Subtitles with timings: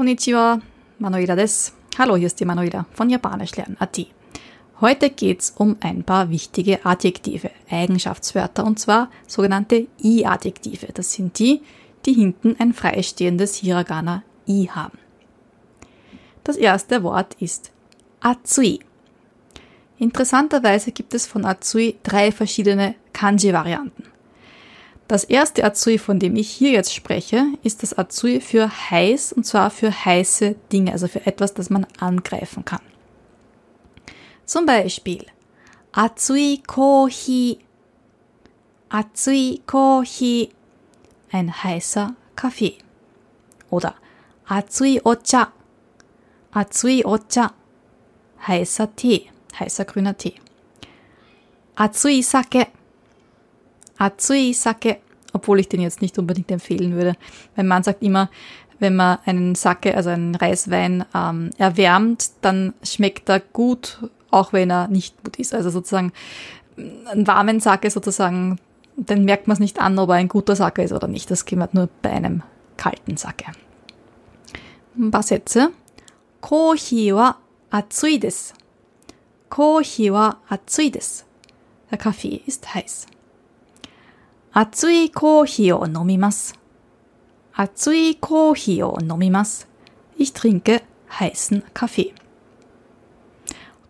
[0.00, 0.58] Konnichiwa,
[0.98, 1.74] Manuela des.
[1.98, 4.06] Hallo, hier ist die Manuela von Japanisch lernen AT.
[4.80, 10.86] Heute geht's um ein paar wichtige Adjektive, Eigenschaftswörter und zwar sogenannte I-Adjektive.
[10.94, 11.60] Das sind die,
[12.06, 14.96] die hinten ein freistehendes Hiragana I haben.
[16.44, 17.70] Das erste Wort ist
[18.20, 18.80] Atsui.
[19.98, 24.04] Interessanterweise gibt es von Atsui drei verschiedene Kanji-Varianten.
[25.10, 29.44] Das erste Atsui, von dem ich hier jetzt spreche, ist das Atsui für heiß und
[29.44, 32.78] zwar für heiße Dinge, also für etwas, das man angreifen kann.
[34.44, 35.26] Zum Beispiel
[35.90, 37.58] Atsui Kohi.
[38.88, 40.50] Atsui Kohi.
[41.32, 42.78] Ein heißer Kaffee.
[43.68, 43.96] Oder
[44.46, 45.50] Atsui Ocha.
[46.52, 47.52] Atsui Ocha.
[48.46, 50.36] Heißer Tee, heißer grüner Tee.
[51.74, 52.68] Atsui Sake
[54.00, 54.96] Atsui Sake,
[55.32, 57.14] obwohl ich den jetzt nicht unbedingt empfehlen würde.
[57.54, 58.30] Mein Mann sagt immer,
[58.78, 63.98] wenn man einen Sake, also einen Reiswein, ähm, erwärmt, dann schmeckt er gut,
[64.30, 65.54] auch wenn er nicht gut ist.
[65.54, 66.12] Also sozusagen
[66.76, 68.58] einen warmen Sake sozusagen,
[68.96, 71.30] dann merkt man es nicht an, ob er ein guter Sake ist oder nicht.
[71.30, 72.42] Das geht nur bei einem
[72.78, 73.44] kalten Sake.
[74.96, 75.70] Ein paar Sätze.
[76.40, 77.36] Kohi wa
[77.70, 78.54] atsui desu.
[79.50, 81.24] Kohi wa atsui desu.
[81.90, 83.06] Der Kaffee ist heiß.
[84.52, 86.58] 熱いコーヒーを飲みます。
[87.52, 89.68] 熱いコーヒーを飲みます。
[90.18, 92.12] Ich trinke heißen Kaffee.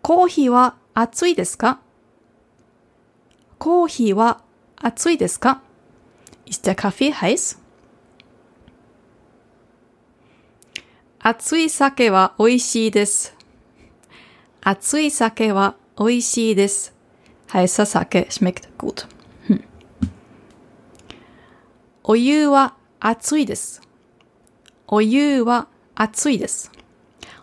[0.02, 1.80] コーヒーは熱いですか？
[3.58, 4.42] コーヒーは
[4.76, 5.62] 熱いですか
[6.44, 7.58] ？Ist der Kaffee heiß?
[11.20, 13.34] 熱い酒は美味しいです。
[14.60, 16.94] 熱い酒は美味しいです。
[17.48, 19.06] Heißer Sake schmeckt gut.
[22.03, 23.81] お湯は熱いです。
[24.87, 26.71] お湯は熱いです。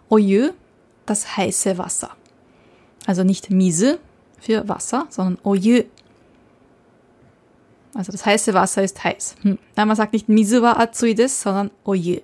[0.09, 0.55] お湯
[1.07, 2.11] das heiße Wasser.
[3.07, 3.99] Also nicht Miese
[4.39, 5.85] für Wasser, sondern Oyu.
[7.95, 9.37] Also das heiße Wasser ist heiß.
[9.43, 9.59] Hm.
[9.77, 12.21] man sagt nicht Mizu wa atsui desu, sondern Oyu.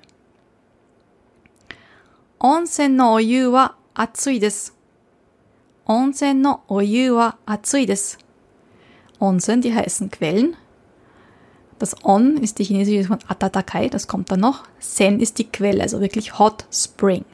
[2.39, 4.73] Onsen no Oyu wa atsui desu.
[5.85, 8.17] Onsen no Oyu wa atsui desu.
[9.21, 10.57] Onsen, die heißen Quellen.
[11.80, 14.64] Das On ist die chinesische von Atatakai, das kommt dann noch.
[14.80, 17.26] Sen ist die Quelle, also wirklich Hot Spring.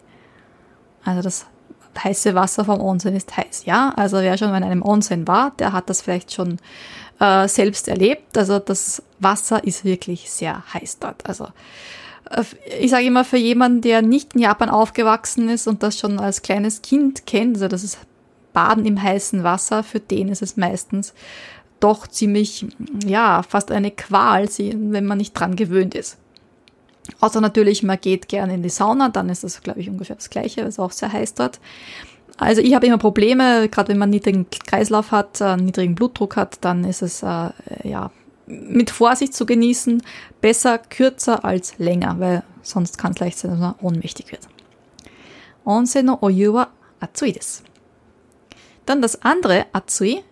[1.04, 1.46] Also das
[2.04, 3.66] heiße Wasser vom Onsen ist heiß.
[3.66, 6.58] Ja, also wer schon in einem Onsen war, der hat das vielleicht schon
[7.20, 8.38] äh, selbst erlebt.
[8.38, 11.26] Also das Wasser ist wirklich sehr heiß dort.
[11.28, 11.48] Also
[12.30, 12.44] äh,
[12.80, 16.42] ich sage immer, für jemanden, der nicht in Japan aufgewachsen ist und das schon als
[16.42, 18.00] kleines Kind kennt, also das ist
[18.54, 21.14] Baden im heißen Wasser, für den ist es meistens
[21.80, 22.66] doch ziemlich,
[23.06, 26.18] ja, fast eine Qual, wenn man nicht dran gewöhnt ist.
[27.20, 30.30] Außer natürlich, man geht gerne in die Sauna, dann ist das, glaube ich, ungefähr das
[30.30, 31.60] Gleiche, weil es auch sehr heiß dort.
[32.38, 36.60] Also ich habe immer Probleme, gerade wenn man niedrigen Kreislauf hat, äh, niedrigen Blutdruck hat,
[36.62, 37.50] dann ist es äh,
[37.84, 38.12] ja
[38.46, 40.02] mit Vorsicht zu genießen,
[40.42, 44.48] besser kürzer als länger, weil sonst kann es leicht sein, dass man ohnmächtig wird.
[45.66, 46.68] Onsen no oyu wa
[47.00, 47.64] atsui desu.
[48.86, 50.24] Dann das andere Atsui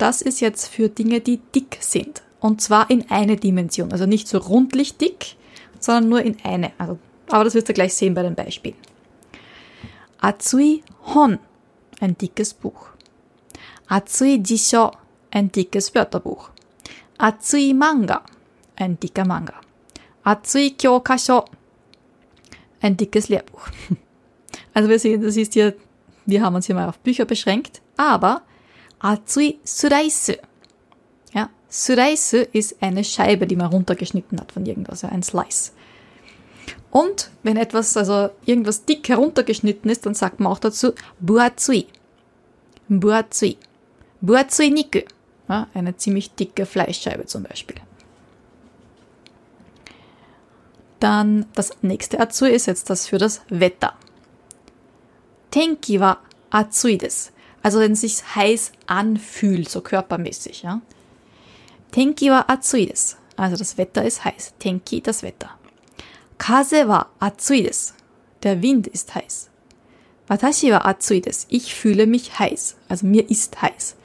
[0.00, 2.22] das ist jetzt für Dinge, die dick sind.
[2.40, 3.92] Und zwar in eine Dimension.
[3.92, 5.36] Also nicht so rundlich dick,
[5.78, 6.72] sondern nur in eine.
[6.78, 8.76] Also, aber das wirst du gleich sehen bei den Beispielen.
[10.20, 10.82] Atsui
[11.14, 11.38] Hon,
[12.00, 12.88] ein dickes Buch.
[13.88, 14.92] Atsui Jisho,
[15.30, 16.50] ein dickes Wörterbuch.
[17.18, 18.22] Atsui Manga,
[18.76, 19.54] ein dicker Manga.
[20.24, 21.44] Atsui Kyokasho,
[22.80, 23.68] ein dickes Lehrbuch.
[24.72, 25.74] Also wir sehen, das ist hier,
[26.26, 28.42] wir haben uns hier mal auf Bücher beschränkt, aber
[29.00, 30.34] Atsui Suraisu.
[31.32, 35.72] Ja, Suraisu ist eine Scheibe, die man runtergeschnitten hat von irgendwas, ein Slice.
[36.90, 41.86] Und wenn etwas, also irgendwas dick heruntergeschnitten ist, dann sagt man auch dazu Buatsui.
[42.88, 43.56] Buatsui.
[44.20, 45.00] Buatsui Niku.
[45.48, 47.76] Ja, eine ziemlich dicke Fleischscheibe zum Beispiel.
[51.00, 53.94] Dann das nächste Atsui ist jetzt das für das Wetter.
[55.50, 56.18] Tenki wa
[56.50, 57.30] atsui desu.
[57.62, 60.80] Also wenn es sich heiß anfühlt, so körpermäßig, ja.
[61.90, 63.16] Tenki wa atsui desu.
[63.36, 64.54] Also das Wetter ist heiß.
[64.58, 65.50] Tenki, das Wetter.
[66.38, 67.94] Kaze wa atsui desu.
[68.42, 69.50] Der Wind ist heiß.
[70.28, 71.46] Watashi wa atsui desu.
[71.48, 72.76] Ich fühle mich heiß.
[72.88, 73.96] Also mir ist heiß.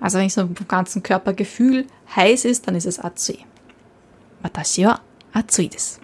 [0.00, 1.86] Also wenn ich so im ganzen Körpergefühl
[2.16, 3.44] heiß ist, dann ist es atsui.
[4.42, 5.00] Watashi wa
[5.32, 6.00] atsui desu.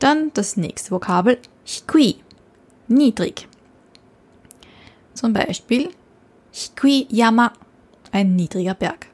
[0.00, 1.38] Dann das nächste Vokabel.
[1.64, 2.16] Hikui.
[2.88, 3.46] Niedrig.
[5.22, 5.90] Zum Beispiel
[6.50, 7.52] Hikui Yama,
[8.10, 9.06] ein niedriger Berg.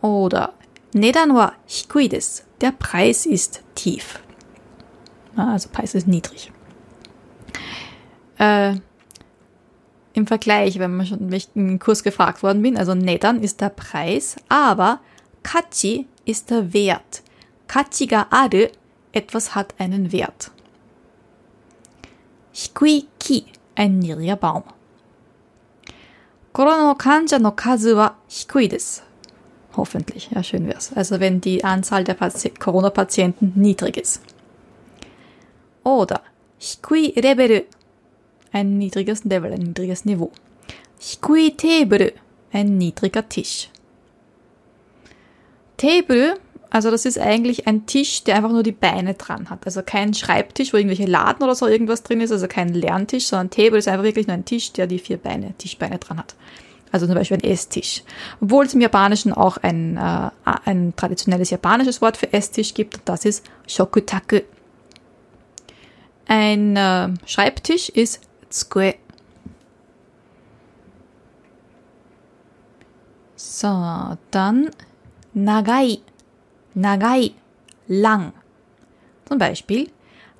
[0.00, 0.54] Oder
[0.94, 4.18] Nedan wa hikui desu, der Preis ist tief.
[5.36, 6.50] Also Preis ist niedrig.
[8.38, 8.76] Äh,
[10.14, 14.36] Im Vergleich, wenn man schon im Kurs gefragt worden bin, also Nedan ist der Preis,
[14.48, 15.00] aber
[15.42, 17.22] Kachi ist der Wert.
[17.66, 18.68] Kachi ga aru,
[19.12, 20.50] etwas hat einen Wert.
[22.54, 23.44] Hikui ki,
[23.74, 24.64] ein niedriger Baum.
[26.58, 29.02] Corona kanja no kazu wa hikui desu.
[29.76, 30.92] Hoffentlich, ja, schön wär's.
[30.92, 32.16] Also wenn die Anzahl der
[32.58, 34.20] Corona-Patienten niedrig ist.
[35.84, 36.20] Oder
[36.58, 37.64] hikui Level,
[38.50, 40.32] ein niedriges Level, ein niedriges Niveau.
[40.98, 42.12] Hikui Table,
[42.52, 43.70] ein niedriger Tisch.
[45.76, 49.60] Table also das ist eigentlich ein Tisch, der einfach nur die Beine dran hat.
[49.64, 53.50] Also kein Schreibtisch, wo irgendwelche Laden oder so irgendwas drin ist, also kein Lerntisch, sondern
[53.50, 56.34] Table ist einfach wirklich nur ein Tisch, der die vier Beine, Tischbeine dran hat.
[56.92, 58.02] Also zum Beispiel ein Esstisch.
[58.40, 60.30] Obwohl es im Japanischen auch ein, äh,
[60.64, 64.40] ein traditionelles japanisches Wort für Esstisch gibt, und das ist Shokutaku.
[66.26, 68.20] Ein äh, Schreibtisch ist
[68.50, 68.94] Tsukue.
[73.36, 74.70] So, dann
[75.32, 76.00] nagai.
[76.78, 77.34] Nagai,
[77.88, 78.32] lang.
[79.26, 79.90] Zum Beispiel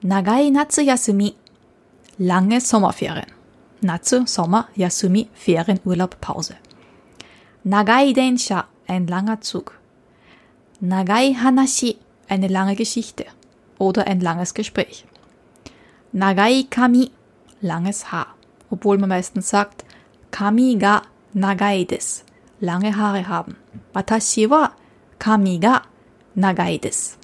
[0.03, 1.35] nagai Natsuyasumi,
[2.19, 3.27] lange Sommerferien.
[3.81, 6.55] Natsu, Sommer, Yasumi, Ferien, Urlaub, Pause.
[7.65, 9.79] Nagai Densha, ein langer Zug.
[10.81, 11.97] Nagai Hanashi,
[12.29, 13.25] eine lange Geschichte
[13.79, 15.05] oder ein langes Gespräch.
[16.13, 17.11] Nagai Kami,
[17.61, 18.35] langes Haar.
[18.71, 19.85] Obwohl man meistens sagt,
[20.31, 21.03] Kami ga
[21.35, 22.25] nagai des,
[22.61, 23.57] lange Haare haben.
[23.93, 24.73] Watashi wa
[25.19, 25.83] kami ga
[26.39, 27.19] nagai des.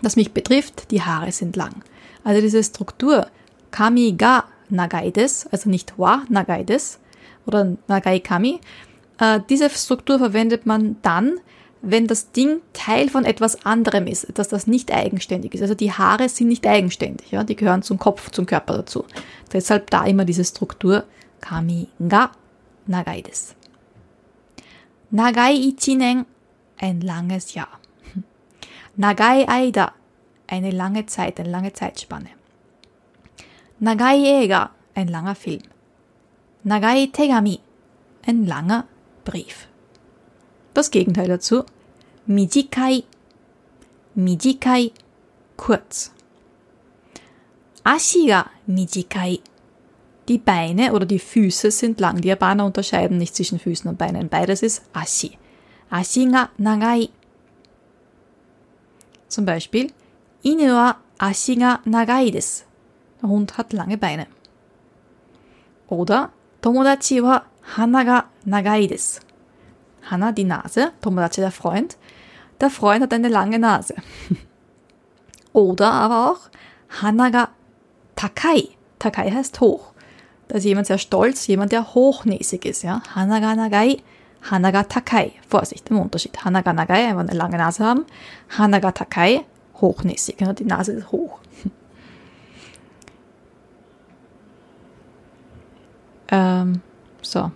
[0.00, 1.82] Was mich betrifft, die Haare sind lang.
[2.24, 3.26] Also diese Struktur
[3.70, 6.98] Kami ga Nagaides, also nicht wa Nagaides
[7.46, 8.60] oder Nagai Kami.
[9.18, 11.38] Äh, diese Struktur verwendet man dann,
[11.82, 15.62] wenn das Ding Teil von etwas anderem ist, dass das nicht eigenständig ist.
[15.62, 19.04] Also die Haare sind nicht eigenständig, ja, die gehören zum Kopf, zum Körper dazu.
[19.52, 21.04] Deshalb da immer diese Struktur
[21.40, 22.30] Kami ga
[22.86, 23.54] Nagaides.
[25.10, 26.24] Nagai ichinen,
[26.78, 27.81] ein langes Jahr.
[28.96, 29.92] Nagai Aida,
[30.46, 32.28] eine lange Zeit, eine lange Zeitspanne.
[33.80, 35.62] Nagai Eiga, ein langer Film.
[36.62, 37.58] Nagai Tegami,
[38.26, 38.86] ein langer
[39.24, 39.68] Brief.
[40.74, 41.64] Das Gegenteil dazu,
[42.26, 43.04] Mijikai.
[44.14, 44.92] Mijikai,
[45.56, 46.12] kurz.
[47.84, 49.40] Ashi ga mijikai.
[50.28, 52.20] Die Beine oder die Füße sind lang.
[52.20, 54.28] Die Japaner unterscheiden nicht zwischen Füßen und Beinen.
[54.28, 55.36] Beides ist Ashi.
[55.90, 57.08] Ashi ga nagai.
[59.32, 59.90] Zum Beispiel,
[60.44, 62.64] Inu wa ashi ga nagai desu.
[63.22, 64.26] Der Hund hat lange Beine.
[65.88, 66.28] Oder
[66.60, 67.42] Tomodachi wa
[67.74, 69.22] hana ga nagai desu.
[70.10, 71.96] Hana die Nase, Tomodachi der Freund.
[72.60, 73.94] Der Freund hat eine lange Nase.
[75.54, 76.50] Oder aber auch
[77.00, 77.48] Hana ga
[78.16, 78.68] takai.
[78.98, 79.94] Takai heißt hoch.
[80.48, 82.82] Da ist jemand sehr stolz, jemand, der hochnäsig ist.
[82.82, 83.00] Ja?
[83.14, 84.02] Hana ga nagai,
[84.50, 85.32] Hana ga takai.
[85.48, 86.44] Vorsicht, im Unterschied.
[86.44, 88.04] Hana ga nagai, einfach eine lange Nase haben.
[88.58, 89.42] Hana ga takai,
[89.80, 90.40] hochnäsig.
[90.40, 90.52] Ja?
[90.52, 91.38] Die Nase ist hoch.
[96.34, 96.80] Ähm,
[97.20, 97.52] so.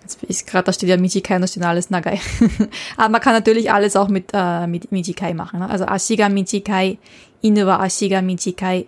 [0.00, 2.20] Jetzt ist gerade, da steht ja Michikai und da steht alles Nagai.
[2.96, 5.58] Aber man kann natürlich alles auch mit, äh, mit Michikai machen.
[5.58, 5.68] Ne?
[5.68, 6.98] Also Ashiga Michikai,
[7.40, 8.86] Inu wa Ashiga Michikai,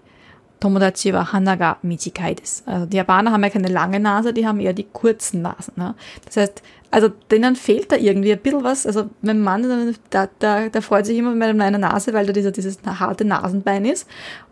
[0.65, 2.63] Tomodachi wa Hanaga Michikai des.
[2.65, 5.75] Also die Japaner haben ja keine lange Nase, die haben eher die kurzen Nasen.
[5.77, 5.95] Ne?
[6.25, 8.87] Das heißt, also denen fehlt da irgendwie ein bisschen was.
[8.87, 12.51] Also mein Mann, der, der, der freut sich immer mit meiner Nase, weil da dieser,
[12.51, 14.09] dieses harte Nasenbein ist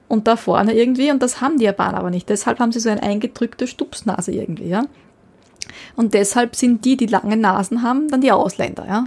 [0.06, 2.28] und da vorne irgendwie und das haben die Japaner aber nicht.
[2.28, 4.84] Deshalb haben sie so eine eingedrückte Stupsnase irgendwie, ja.
[5.96, 9.04] Und deshalb sind die, die lange Nasen haben, dann die Ausländer, ja.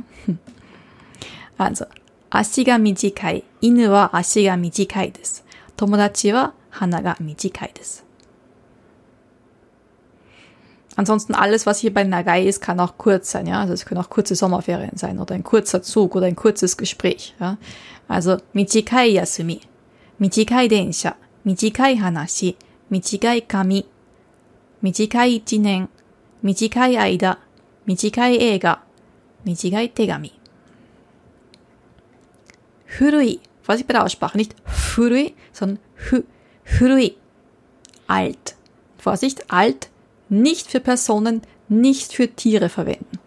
[1.57, 1.85] Also,
[2.31, 5.43] Ashiga mijikai, Inu wa Ashiga mijikai desu.
[5.77, 8.03] Tomodachi wa Hana ga michikai desu.
[10.97, 13.59] Ansonsten alles, was hier bei Nagai ist, kann auch kurz sein, ja.
[13.59, 17.35] Also es können auch kurze Sommerferien sein oder ein kurzer Zug oder ein kurzes Gespräch,
[17.39, 17.57] ja.
[18.07, 19.61] Also Michikai Yasumi,
[20.19, 22.55] Michikai Densha, Michikai Hanashi,
[22.89, 23.83] Michikai Kami,
[24.81, 25.89] Michikai Ichinen,
[26.41, 27.37] Michikai Aida,
[27.85, 28.81] Michikai Eiga,
[29.43, 30.31] Michikai Tegami.
[32.85, 35.79] Furui, Vorsicht bei der Aussprache, nicht Furui, sondern
[36.09, 36.23] Hu
[36.65, 37.11] früh,
[38.07, 38.55] alt.
[38.97, 39.89] Vorsicht, alt
[40.29, 43.19] nicht für Personen, nicht für Tiere verwenden.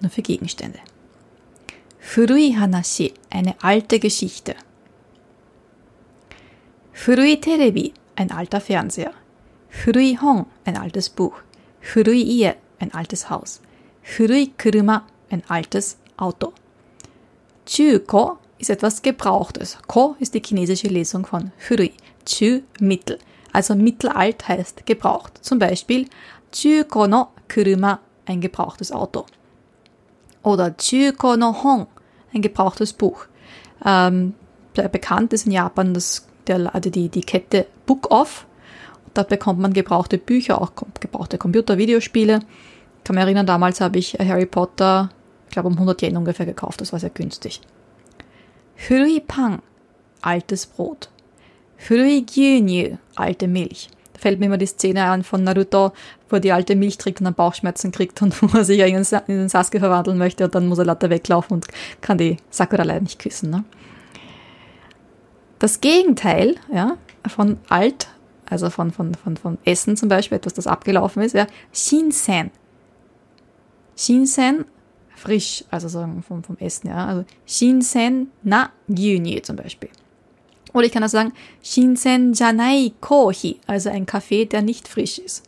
[0.00, 0.78] Nur für Gegenstände.
[1.98, 4.54] Furui Hanashi, eine alte Geschichte.
[6.92, 9.12] Furui Terebi, ein alter Fernseher.
[9.68, 11.34] Furui Hong, ein altes Buch.
[11.80, 13.60] Furui Ie, ein altes Haus.
[14.02, 16.52] Furui Kuruma, ein altes Auto.
[17.66, 19.78] Chuko, ist etwas Gebrauchtes.
[19.86, 21.92] Ko ist die chinesische Lesung von Hui.
[22.26, 23.18] Chu, Mittel.
[23.52, 25.38] Also mittelalt heißt gebraucht.
[25.42, 26.08] Zum Beispiel
[26.52, 29.26] Chuko no kuruma, ein gebrauchtes Auto.
[30.42, 31.86] Oder Chuko no Hon,
[32.32, 33.26] ein gebrauchtes Buch.
[33.84, 34.34] Ähm,
[34.74, 38.46] bekannt ist in Japan das, der, also die, die Kette Book Off.
[39.14, 42.40] Dort bekommt man gebrauchte Bücher, auch gebrauchte Computer, Videospiele.
[42.98, 45.10] Ich kann mich erinnern, damals habe ich Harry Potter,
[45.46, 46.80] ich glaube um 100 Yen ungefähr gekauft.
[46.80, 47.60] Das war sehr günstig.
[48.88, 49.60] Hui Pang,
[50.22, 51.10] altes Brot.
[51.88, 53.90] Hui Gyunyu, alte Milch.
[54.14, 55.92] Da fällt mir immer die Szene an von Naruto,
[56.28, 59.04] wo er die alte Milch trinkt und dann Bauchschmerzen kriegt und wo er sich in
[59.28, 61.66] den Sasuke verwandeln möchte und dann muss er lauter weglaufen und
[62.00, 63.50] kann die Sakura leider nicht küssen.
[63.50, 63.64] Ne?
[65.58, 68.08] Das Gegenteil ja, von alt,
[68.48, 72.50] also von, von, von, von Essen zum Beispiel, etwas, das abgelaufen ist, ja, Shinsen.
[73.96, 74.64] Shinsen,
[75.18, 79.90] frisch, also sagen vom, vom Essen, ja, also Shinsen na Gyunyu zum Beispiel.
[80.72, 81.32] Oder ich kann auch sagen,
[81.62, 85.44] Shinsen janai kohi, also ein Kaffee, der nicht frisch ist.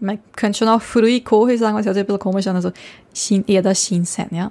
[0.00, 2.72] Man könnte schon auch früh kohi sagen, was hört sich ein bisschen komisch an, also
[3.14, 4.50] shin, eher das Shinsen, ja.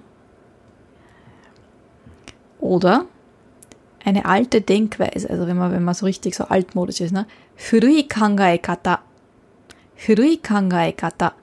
[2.60, 3.06] Oder
[4.04, 7.28] eine alte Denkweise, also wenn man, wenn man so richtig so altmodisch ist, ne?
[7.56, 9.02] Furui kangae kata.
[9.96, 11.34] Furui kangae kata.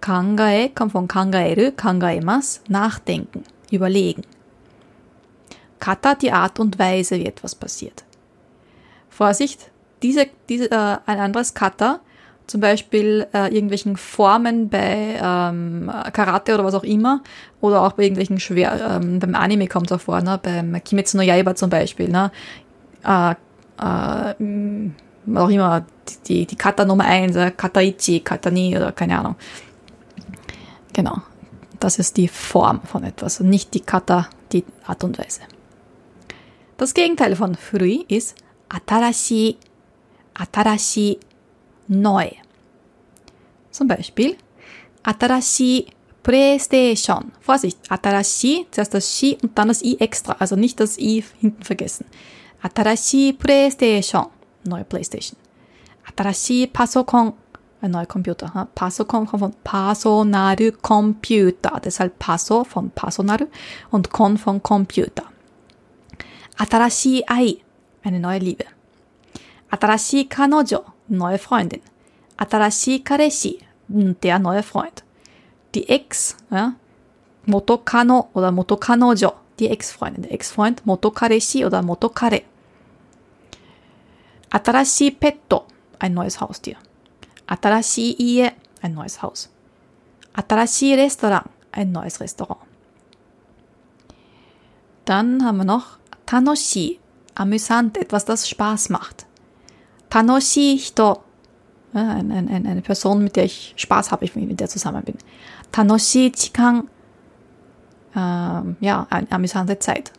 [0.00, 4.22] Kangae kommt von kangaeru, kangaemas, nachdenken, überlegen.
[5.78, 8.04] Kata die Art und Weise, wie etwas passiert.
[9.08, 9.70] Vorsicht,
[10.02, 12.00] diese, diese, äh, ein anderes Kata
[12.46, 17.22] zum Beispiel äh, irgendwelchen Formen bei ähm, Karate oder was auch immer
[17.60, 20.40] oder auch bei irgendwelchen schwer ähm, beim Anime kommt es auch vor, ne?
[20.42, 22.32] beim Kimetsu no Yaiba zum Beispiel, ne?
[23.04, 23.34] Äh,
[23.80, 24.34] äh,
[25.36, 25.86] auch immer
[26.26, 29.36] die, die Kata Nummer 1, äh, Kataichi, Katani oder keine Ahnung.
[30.92, 31.22] Genau.
[31.78, 35.40] Das ist die Form von etwas und nicht die Kata, die Art und Weise.
[36.76, 38.34] Das Gegenteil von Furui ist
[38.68, 39.56] Atarashi.
[40.34, 41.18] Atarashi
[41.88, 42.30] neu.
[43.70, 44.36] Zum Beispiel,
[45.02, 45.86] Atarashi
[46.22, 47.32] Playstation.
[47.40, 51.62] Vorsicht, Atarashi, zuerst das Shi und dann das I extra, also nicht das I hinten
[51.62, 52.06] vergessen.
[52.62, 54.26] Atarashi Playstation,
[54.64, 55.38] neue Playstation.
[56.06, 57.32] Atarashi Pasokon,
[57.82, 58.68] ein neuer Computer.
[58.74, 63.46] Pasokon kommt von Personaru Computer, deshalb Paso von Personaru
[63.90, 65.24] und Kon von Computer.
[66.58, 67.56] Atarashi Ai,
[68.02, 68.64] eine neue Liebe.
[69.70, 71.80] Atarashi Kanojo, neue Freundin.
[72.36, 73.58] Atarashi Kareshi,
[73.88, 75.04] der neue Freund.
[75.74, 76.74] Die Ex, ja,
[77.46, 82.42] Motokano oder Motokanojo, die Ex-Freundin, der Ex-Freund, Motokareshi oder Motokare.
[84.50, 85.64] Atarashi Petto,
[85.98, 86.76] ein neues Haustier.
[87.50, 88.48] Atarashi Ie,
[88.80, 89.50] ein neues Haus.
[90.34, 92.60] Restaurant, ein neues Restaurant.
[95.04, 97.00] Dann haben wir noch Tanoshi,
[97.34, 99.26] amüsant, etwas, das Spaß macht.
[100.08, 101.24] Tanoshi Hito,
[101.92, 105.16] ein, ein, eine Person, mit der ich Spaß habe, ich mit der zusammen bin.
[105.72, 106.88] Tanoshi Chikan,
[108.14, 110.12] ähm, ja, eine amüsante Zeit.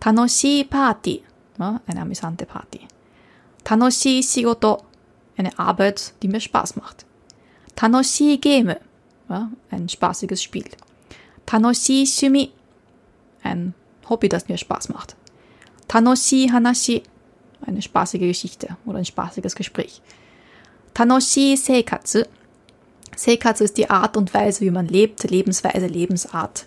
[0.00, 1.22] Tanoshi Party,
[1.58, 2.80] ja, eine amüsante Party.
[3.64, 4.82] Tanoshi Shigoto,
[5.42, 7.04] eine Arbeit, die mir Spaß macht.
[7.74, 8.74] Tanoshi Game,
[9.28, 10.64] ja, ein spaßiges Spiel.
[11.46, 12.52] Tanoshi Shumi,
[13.42, 13.74] ein
[14.08, 15.16] Hobby, das mir Spaß macht.
[15.88, 17.02] Tanoshi Hanashi,
[17.66, 20.00] eine spaßige Geschichte oder ein spaßiges Gespräch.
[20.94, 22.22] Tanoshi Seikatsu.
[23.16, 26.66] Seikatsu ist die Art und Weise, wie man lebt, Lebensweise, Lebensart.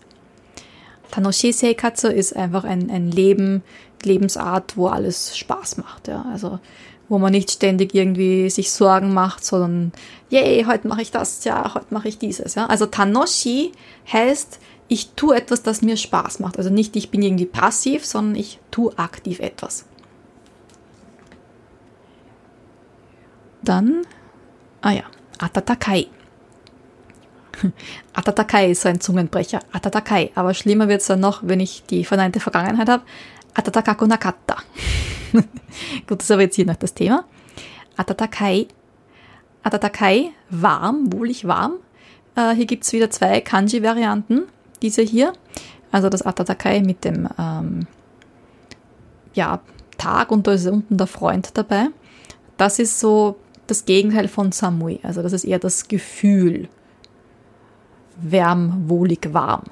[1.12, 3.64] Tanoshi Seikatsu ist einfach ein, ein Leben,
[4.04, 6.08] Lebensart, wo alles Spaß macht.
[6.08, 6.26] Ja.
[6.32, 6.60] Also
[7.08, 9.92] wo man nicht ständig irgendwie sich Sorgen macht, sondern
[10.30, 12.56] yay, heute mache ich das, ja, heute mache ich dieses.
[12.56, 12.66] Ja.
[12.66, 13.72] Also Tanoshi
[14.12, 16.58] heißt, ich tue etwas, das mir Spaß macht.
[16.58, 19.86] Also nicht, ich bin irgendwie passiv, sondern ich tue aktiv etwas.
[23.64, 24.04] Dann,
[24.82, 25.04] ah ja,
[25.40, 26.08] Atatakai.
[28.14, 29.60] Atatakai ist so ein Zungenbrecher.
[29.72, 30.32] Atatakai.
[30.36, 33.04] Aber schlimmer wird es dann noch, wenn ich die verneinte Vergangenheit habe.
[33.56, 34.58] Atatakaku nakata.
[36.08, 37.26] Gut, das ist aber jetzt hier noch das Thema.
[37.98, 38.68] Atatakai.
[39.64, 41.74] Atatakai, warm, wohlig warm.
[42.36, 44.44] Äh, hier gibt es wieder zwei Kanji-Varianten.
[44.82, 45.34] Diese hier.
[45.92, 47.88] Also das Atatakai mit dem ähm,
[49.34, 49.62] ja,
[49.98, 51.88] Tag und da ist unten der Freund dabei.
[52.58, 55.00] Das ist so das Gegenteil von Samui.
[55.04, 56.68] Also das ist eher das Gefühl.
[58.18, 59.64] Wärm, wohlig, warm.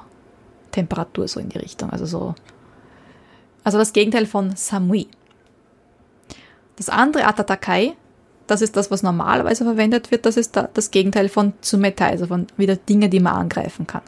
[0.71, 1.89] Temperatur so in die Richtung.
[1.89, 2.35] Also so.
[3.63, 5.07] Also das Gegenteil von Samui.
[6.75, 7.93] Das andere Atatakai,
[8.47, 12.47] das ist das, was normalerweise verwendet wird, das ist das Gegenteil von Tsumetai, also von
[12.57, 14.01] wieder Dinge, die man angreifen kann.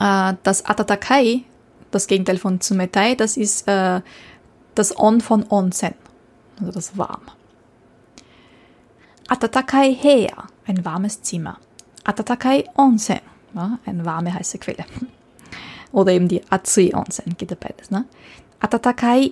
[0.00, 1.44] Äh, das Atatakai,
[1.90, 4.00] das Gegenteil von Tsumetai, das ist äh,
[4.74, 5.94] das On von Onsen,
[6.58, 7.22] also das warm.
[9.28, 10.32] Atatakai Hea,
[10.66, 11.58] ein warmes Zimmer.
[12.04, 13.20] Atatakai Onsen,
[13.84, 14.84] eine warme heiße Quelle.
[15.94, 17.90] Oder eben die Atsui Onsen, geht ja beides.
[17.92, 18.04] Ne?
[18.58, 19.30] Atatakai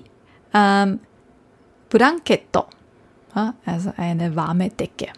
[0.54, 1.00] ähm,
[1.90, 2.66] Blanketto,
[3.35, 5.09] ja, also eine warme Decke.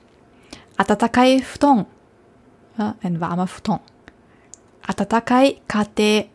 [0.79, 1.85] Atatakai Futon,
[2.79, 3.79] ja, ein warmer Futon.
[4.87, 6.27] Atatakai Kate,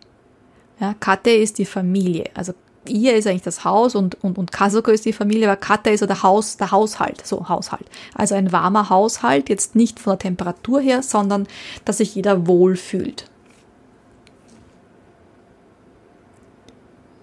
[0.80, 2.54] ja, Kate ist die Familie, also
[2.88, 6.02] ihr ist eigentlich das Haus und, und, und Kasuko ist die Familie, aber Kate ist
[6.02, 7.86] so der Haus, der Haushalt, so Haushalt.
[8.14, 11.48] Also ein warmer Haushalt, jetzt nicht von der Temperatur her, sondern
[11.84, 13.26] dass sich jeder wohlfühlt.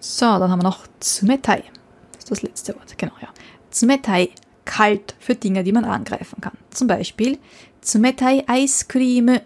[0.09, 1.65] So, dann haben wir noch Tsumetai.
[2.13, 3.29] Das ist das letzte Wort, genau, ja.
[3.73, 4.31] Tsumetai,
[4.65, 6.57] kalt für Dinge, die man angreifen kann.
[6.71, 7.39] Zum Beispiel
[7.83, 9.41] Tsumetai Eiscreme,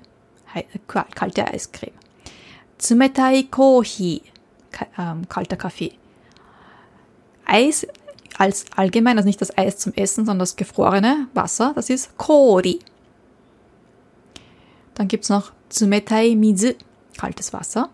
[0.86, 1.94] kalte Eiscreme.
[2.78, 4.20] Tsumetai Kohi,
[5.28, 5.94] kalter Kaffee.
[7.46, 7.86] Eis
[8.36, 12.80] als allgemein, also nicht das Eis zum Essen, sondern das gefrorene Wasser, das ist Kori.
[14.94, 16.74] Dann gibt es noch Tsumetai Mizu,
[17.16, 17.88] kaltes Wasser.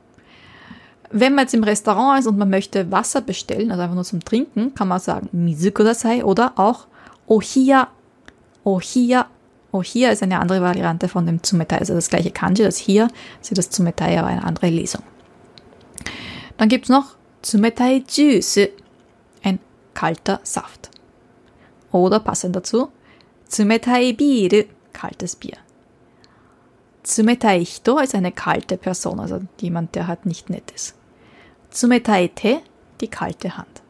[1.11, 4.25] Wenn man jetzt im Restaurant ist und man möchte Wasser bestellen, also einfach nur zum
[4.25, 6.87] Trinken, kann man sagen Mizu Kudasai oder auch
[7.27, 7.89] Ohiya.
[8.65, 9.27] Ohiya.
[9.73, 13.09] Ohiya ist eine andere Variante von dem Tsumetai, also das gleiche Kanji, das hier,
[13.41, 15.03] ist das Tsumetai, aber eine andere Lesung.
[16.57, 18.69] Dann gibt es noch Tsumetai Juice,
[19.43, 19.59] ein
[19.95, 20.91] kalter Saft.
[21.93, 22.89] Oder passend dazu,
[23.49, 25.59] Tsumetai Bier, kaltes Bier.
[27.07, 30.97] Tsumetai Hito ist eine kalte Person, also jemand, der halt nicht nett ist.
[31.71, 32.59] Tsumetai Te,
[33.01, 33.83] die kalte Hand.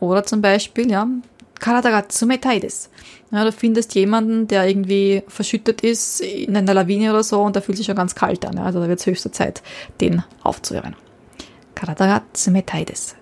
[0.00, 1.06] Oder zum Beispiel, ja,
[1.60, 2.88] Karada ga tsumetai desu.
[3.30, 7.62] Ja, du findest jemanden, der irgendwie verschüttet ist in einer Lawine oder so und der
[7.62, 8.56] fühlt sich schon ganz kalt an.
[8.56, 9.62] Ja, also da wird es höchste Zeit,
[10.00, 10.96] den aufzuhören.
[11.76, 13.14] Karada ga tsumetai desu.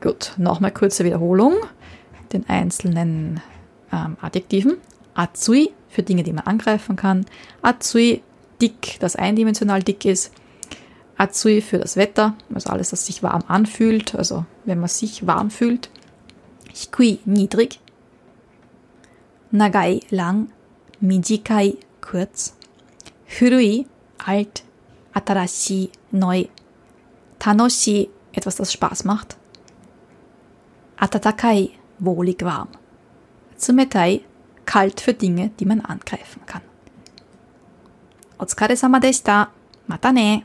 [0.00, 1.54] Gut, nochmal kurze Wiederholung.
[2.32, 3.40] Den einzelnen
[3.92, 4.76] ähm, Adjektiven.
[5.14, 7.26] Atsui für Dinge, die man angreifen kann.
[7.62, 8.22] Atsui
[8.60, 10.32] dick, das eindimensional dick ist.
[11.16, 15.50] Atsui für das Wetter, also alles, das sich warm anfühlt, also wenn man sich warm
[15.50, 15.90] fühlt.
[16.72, 17.80] Hikui, niedrig.
[19.50, 20.50] Nagai, lang.
[21.00, 22.56] Mijikai, kurz.
[23.26, 23.86] Furui,
[24.24, 24.62] alt.
[25.12, 26.44] Atarashi, neu.
[27.38, 29.36] Tanoshi, etwas, das Spaß macht.
[30.96, 32.68] Atatakai, wohlig warm.
[33.56, 34.20] Tsumetai,
[34.66, 36.62] kalt für Dinge, die man angreifen kann.
[38.38, 39.48] Otsukaresama deshita.
[39.86, 40.44] Mata ne.